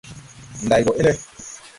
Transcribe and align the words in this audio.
Nday 0.63 0.81
gɔ 0.85 0.91
ene? 0.99 1.13